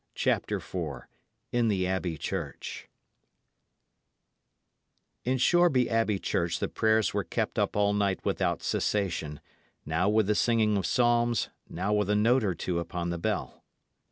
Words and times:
CHAPTER 0.15 0.55
IV 0.55 1.03
IN 1.51 1.67
THE 1.67 1.85
ABBEY 1.85 2.17
CHURCH 2.17 2.87
In 5.25 5.37
Shoreby 5.37 5.91
Abbey 5.91 6.17
Church 6.17 6.57
the 6.57 6.67
prayers 6.67 7.13
were 7.13 7.23
kept 7.23 7.59
up 7.59 7.75
all 7.75 7.93
night 7.93 8.19
without 8.25 8.63
cessation, 8.63 9.41
now 9.85 10.09
with 10.09 10.25
the 10.25 10.33
singing 10.33 10.75
of 10.75 10.87
psalms, 10.87 11.49
now 11.69 11.93
with 11.93 12.09
a 12.09 12.15
note 12.15 12.43
or 12.43 12.55
two 12.55 12.79
upon 12.79 13.11
the 13.11 13.19
bell. 13.19 13.63